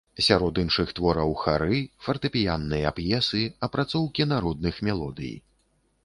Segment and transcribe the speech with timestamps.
[0.25, 5.33] Сярод іншых твораў хары, фартэпіянныя п'есы, апрацоўкі народных мелодый.